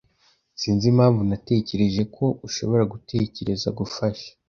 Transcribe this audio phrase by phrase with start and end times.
[0.59, 4.29] Sinzi impamvu natekereje ko ushobora gutekereza gufasha.